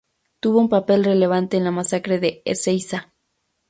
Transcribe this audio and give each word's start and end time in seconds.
Tuvo 0.39 0.57
un 0.57 0.67
papel 0.67 1.03
relevante 1.03 1.57
en 1.57 1.63
la 1.63 1.69
Masacre 1.69 2.17
de 2.19 2.41
Ezeiza. 2.45 3.13